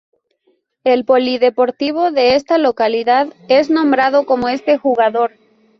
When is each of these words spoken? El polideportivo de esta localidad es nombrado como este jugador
El 0.83 1.05
polideportivo 1.05 2.09
de 2.09 2.33
esta 2.35 2.57
localidad 2.57 3.27
es 3.49 3.69
nombrado 3.69 4.25
como 4.25 4.49
este 4.49 4.75
jugador 4.79 5.33